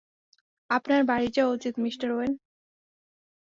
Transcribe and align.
আপনার 0.69 1.01
বাড়ি 1.03 1.27
যাওয়া 1.33 1.53
উচিত, 1.53 1.73
মিস্টার 1.77 2.09
ওয়েন। 2.11 2.31